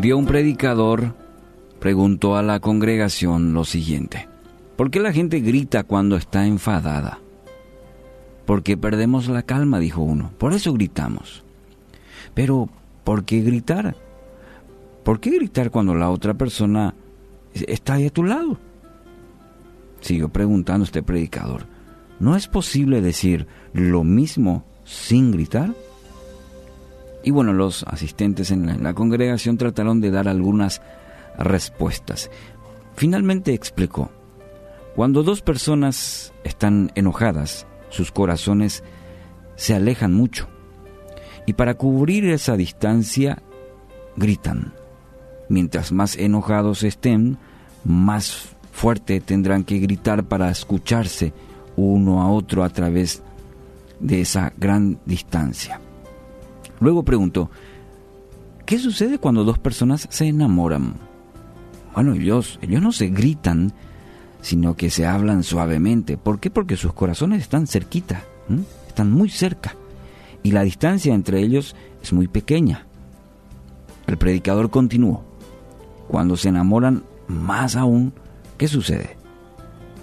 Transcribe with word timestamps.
día 0.00 0.16
un 0.16 0.26
predicador 0.26 1.14
preguntó 1.80 2.36
a 2.36 2.42
la 2.42 2.60
congregación 2.60 3.54
lo 3.54 3.64
siguiente. 3.64 4.28
¿Por 4.76 4.90
qué 4.90 5.00
la 5.00 5.12
gente 5.12 5.40
grita 5.40 5.84
cuando 5.84 6.16
está 6.16 6.46
enfadada? 6.46 7.18
Porque 8.46 8.76
perdemos 8.76 9.28
la 9.28 9.42
calma, 9.42 9.78
dijo 9.78 10.02
uno. 10.02 10.30
Por 10.38 10.52
eso 10.52 10.72
gritamos. 10.72 11.44
Pero, 12.34 12.68
¿por 13.04 13.24
qué 13.24 13.40
gritar? 13.40 13.96
¿Por 15.04 15.20
qué 15.20 15.30
gritar 15.30 15.70
cuando 15.70 15.94
la 15.94 16.10
otra 16.10 16.34
persona 16.34 16.94
está 17.54 17.94
ahí 17.94 18.06
a 18.06 18.10
tu 18.10 18.24
lado? 18.24 18.58
Siguió 20.00 20.28
preguntando 20.28 20.84
este 20.84 21.02
predicador. 21.02 21.66
¿No 22.20 22.36
es 22.36 22.46
posible 22.46 23.00
decir 23.00 23.46
lo 23.72 24.04
mismo 24.04 24.64
sin 24.84 25.30
gritar? 25.30 25.74
Y 27.28 27.30
bueno, 27.30 27.52
los 27.52 27.82
asistentes 27.82 28.50
en 28.50 28.82
la, 28.82 28.94
congregación 28.94 29.58
trataron 29.58 30.00
de 30.00 30.10
dar 30.10 30.28
algunas 30.28 30.80
respuestas. 31.38 32.30
Finalmente 32.96 33.52
explicó, 33.52 34.10
cuando 34.96 35.22
dos 35.22 35.42
personas 35.42 36.32
están 36.42 36.90
enojadas, 36.94 37.66
sus 37.90 38.12
corazones 38.12 38.82
se 39.56 39.74
alejan 39.74 40.14
mucho. 40.14 40.48
Y 41.44 41.52
para 41.52 41.74
cubrir 41.74 42.24
esa 42.30 42.56
distancia, 42.56 43.42
gritan. 44.16 44.72
Mientras 45.50 45.92
más 45.92 46.16
enojados 46.16 46.82
estén, 46.82 47.36
más 47.84 48.56
fuerte 48.72 49.20
tendrán 49.20 49.64
que 49.64 49.80
gritar 49.80 50.24
para 50.24 50.50
escucharse 50.50 51.34
uno 51.76 52.22
a 52.22 52.30
otro 52.30 52.64
a 52.64 52.70
través 52.70 53.22
de 54.00 54.22
esa 54.22 54.50
gran 54.56 54.98
distancia. 55.04 55.78
Luego 56.80 57.04
preguntó, 57.04 57.50
¿qué 58.66 58.78
sucede 58.78 59.18
cuando 59.18 59.44
dos 59.44 59.58
personas 59.58 60.06
se 60.10 60.26
enamoran? 60.26 60.94
Bueno, 61.94 62.14
ellos, 62.14 62.58
ellos 62.62 62.82
no 62.82 62.92
se 62.92 63.08
gritan, 63.08 63.72
sino 64.40 64.76
que 64.76 64.90
se 64.90 65.06
hablan 65.06 65.42
suavemente. 65.42 66.16
¿Por 66.16 66.38
qué? 66.38 66.50
Porque 66.50 66.76
sus 66.76 66.92
corazones 66.92 67.42
están 67.42 67.66
cerquita, 67.66 68.22
están 68.86 69.10
muy 69.10 69.30
cerca, 69.30 69.74
y 70.42 70.52
la 70.52 70.62
distancia 70.62 71.14
entre 71.14 71.40
ellos 71.40 71.74
es 72.02 72.12
muy 72.12 72.28
pequeña. 72.28 72.86
El 74.06 74.16
predicador 74.16 74.70
continuó, 74.70 75.24
cuando 76.06 76.36
se 76.36 76.48
enamoran 76.48 77.04
más 77.26 77.76
aún, 77.76 78.12
¿qué 78.56 78.68
sucede? 78.68 79.16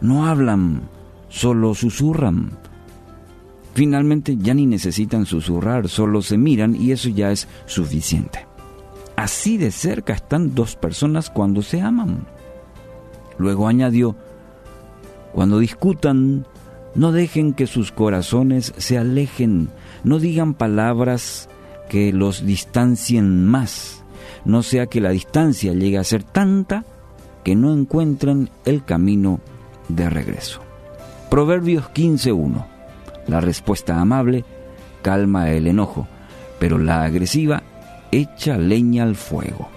No 0.00 0.26
hablan, 0.26 0.82
solo 1.28 1.74
susurran. 1.74 2.50
Finalmente 3.76 4.38
ya 4.38 4.54
ni 4.54 4.64
necesitan 4.64 5.26
susurrar, 5.26 5.90
solo 5.90 6.22
se 6.22 6.38
miran 6.38 6.74
y 6.74 6.92
eso 6.92 7.10
ya 7.10 7.30
es 7.30 7.46
suficiente. 7.66 8.46
Así 9.16 9.58
de 9.58 9.70
cerca 9.70 10.14
están 10.14 10.54
dos 10.54 10.76
personas 10.76 11.28
cuando 11.28 11.60
se 11.60 11.82
aman. 11.82 12.26
Luego 13.36 13.68
añadió, 13.68 14.16
cuando 15.34 15.58
discutan, 15.58 16.46
no 16.94 17.12
dejen 17.12 17.52
que 17.52 17.66
sus 17.66 17.92
corazones 17.92 18.72
se 18.78 18.96
alejen, 18.96 19.68
no 20.04 20.20
digan 20.20 20.54
palabras 20.54 21.50
que 21.90 22.14
los 22.14 22.46
distancien 22.46 23.44
más, 23.44 24.04
no 24.46 24.62
sea 24.62 24.86
que 24.86 25.02
la 25.02 25.10
distancia 25.10 25.74
llegue 25.74 25.98
a 25.98 26.04
ser 26.04 26.22
tanta 26.22 26.86
que 27.44 27.54
no 27.54 27.74
encuentren 27.74 28.48
el 28.64 28.86
camino 28.86 29.38
de 29.90 30.08
regreso. 30.08 30.62
Proverbios 31.28 31.84
15.1. 31.90 32.75
La 33.28 33.40
respuesta 33.40 34.00
amable 34.00 34.44
calma 35.02 35.50
el 35.50 35.66
enojo, 35.66 36.06
pero 36.58 36.78
la 36.78 37.04
agresiva 37.04 37.62
echa 38.10 38.56
leña 38.56 39.02
al 39.02 39.16
fuego. 39.16 39.68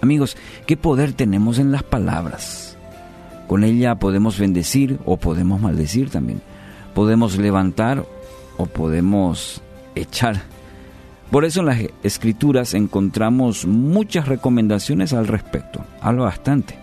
Amigos, 0.00 0.36
¿qué 0.66 0.76
poder 0.76 1.12
tenemos 1.12 1.58
en 1.58 1.72
las 1.72 1.82
palabras? 1.82 2.76
Con 3.48 3.64
ella 3.64 3.96
podemos 3.96 4.38
bendecir 4.38 4.98
o 5.04 5.16
podemos 5.16 5.60
maldecir 5.60 6.10
también. 6.10 6.40
Podemos 6.94 7.38
levantar 7.38 8.04
o 8.56 8.66
podemos 8.66 9.62
echar. 9.94 10.42
Por 11.30 11.44
eso 11.44 11.60
en 11.60 11.66
las 11.66 11.80
escrituras 12.02 12.74
encontramos 12.74 13.66
muchas 13.66 14.28
recomendaciones 14.28 15.12
al 15.12 15.26
respecto. 15.26 15.84
Habla 16.00 16.24
bastante. 16.24 16.78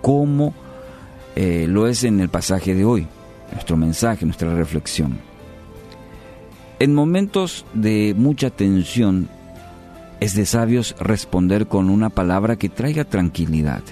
Como 0.00 0.54
eh, 1.36 1.66
lo 1.68 1.86
es 1.86 2.04
en 2.04 2.20
el 2.20 2.28
pasaje 2.28 2.74
de 2.74 2.84
hoy, 2.84 3.06
nuestro 3.52 3.76
mensaje, 3.76 4.24
nuestra 4.24 4.54
reflexión. 4.54 5.18
En 6.78 6.94
momentos 6.94 7.64
de 7.74 8.14
mucha 8.16 8.50
tensión 8.50 9.28
es 10.20 10.34
de 10.34 10.46
sabios 10.46 10.96
responder 10.98 11.66
con 11.66 11.90
una 11.90 12.10
palabra 12.10 12.56
que 12.56 12.68
traiga 12.68 13.04
tranquilidad. 13.04 13.82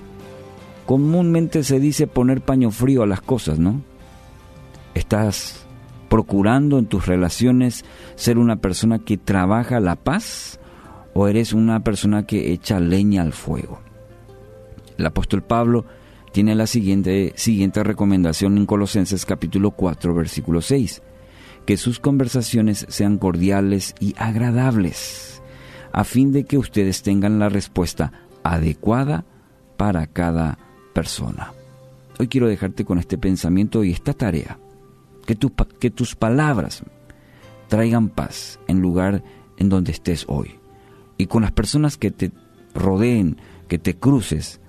Comúnmente 0.87 1.62
se 1.62 1.78
dice 1.78 2.06
poner 2.06 2.41
paño 2.41 2.70
frío 2.70 3.03
a 3.03 3.06
las 3.06 3.20
cosas, 3.20 3.59
¿no? 3.59 3.81
¿Estás 4.94 5.66
procurando 6.09 6.78
en 6.78 6.87
tus 6.87 7.06
relaciones 7.06 7.84
ser 8.16 8.38
una 8.38 8.56
persona 8.56 8.99
que 8.99 9.16
trabaja 9.16 9.78
la 9.78 9.94
paz 9.97 10.59
o 11.15 11.28
eres 11.28 11.53
una 11.53 11.84
persona 11.84 12.26
que 12.26 12.53
echa 12.53 12.81
leña 12.81 13.22
al 13.22 13.32
fuego? 13.32 13.81
El 14.99 15.06
apóstol 15.06 15.43
Pablo 15.43 15.84
tiene 16.32 16.54
la 16.54 16.66
siguiente, 16.66 17.32
siguiente 17.36 17.82
recomendación 17.82 18.56
en 18.56 18.66
Colosenses 18.66 19.26
capítulo 19.26 19.72
4 19.72 20.14
versículo 20.14 20.60
6, 20.60 21.02
que 21.66 21.76
sus 21.76 21.98
conversaciones 22.00 22.86
sean 22.88 23.18
cordiales 23.18 23.94
y 24.00 24.14
agradables 24.16 25.42
a 25.92 26.04
fin 26.04 26.32
de 26.32 26.44
que 26.44 26.58
ustedes 26.58 27.02
tengan 27.02 27.38
la 27.38 27.48
respuesta 27.48 28.12
adecuada 28.44 29.24
para 29.76 30.06
cada 30.06 30.58
persona. 30.92 31.52
Hoy 32.19 32.28
quiero 32.28 32.48
dejarte 32.48 32.84
con 32.84 32.98
este 32.98 33.19
pensamiento 33.19 33.82
y 33.82 33.92
esta 33.92 34.12
tarea, 34.12 34.58
que, 35.26 35.36
que 35.78 35.90
tus 35.90 36.14
palabras 36.14 36.84
traigan 37.69 38.08
paz 38.08 38.60
en 38.69 38.80
lugar 38.80 39.24
en 39.56 39.69
donde 39.69 39.92
estés 39.92 40.26
hoy. 40.28 40.58
Y 41.16 41.26
con 41.26 41.42
las 41.42 41.52
personas 41.52 41.96
que 41.96 42.10
te 42.10 42.30
rodeen, 42.74 43.38
que 43.69 43.78
te 43.78 43.96
cruces, 43.96 44.60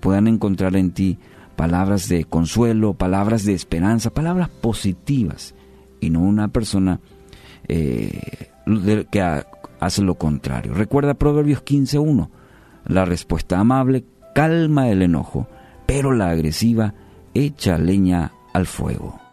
puedan 0.00 0.26
encontrar 0.28 0.76
en 0.76 0.92
ti 0.92 1.18
palabras 1.56 2.08
de 2.08 2.24
consuelo, 2.24 2.94
palabras 2.94 3.44
de 3.44 3.52
esperanza, 3.52 4.10
palabras 4.10 4.48
positivas, 4.48 5.54
y 6.00 6.10
no 6.10 6.20
una 6.20 6.48
persona 6.48 7.00
eh, 7.66 8.50
que 9.10 9.42
hace 9.80 10.02
lo 10.02 10.14
contrario. 10.14 10.74
Recuerda 10.74 11.14
Proverbios 11.14 11.64
15.1. 11.64 12.28
La 12.86 13.04
respuesta 13.04 13.58
amable 13.58 14.04
calma 14.34 14.88
el 14.88 15.02
enojo, 15.02 15.48
pero 15.86 16.12
la 16.12 16.30
agresiva 16.30 16.94
echa 17.34 17.76
leña 17.76 18.32
al 18.52 18.66
fuego. 18.66 19.27